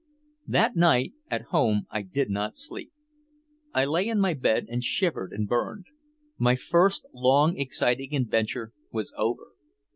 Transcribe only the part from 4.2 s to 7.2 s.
bed and shivered and burned. My first